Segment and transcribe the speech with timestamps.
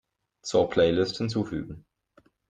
[0.41, 1.85] Zur Playlist hinzufügen.